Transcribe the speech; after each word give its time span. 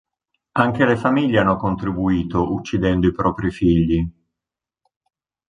Anche 0.53 0.83
le 0.83 0.97
famiglie 0.97 1.37
hanno 1.37 1.57
contribuito 1.57 2.51
uccidendo 2.53 3.05
i 3.05 3.11
propri 3.13 3.51
figli. 3.51 4.09